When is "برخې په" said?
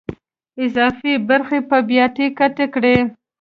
1.29-1.77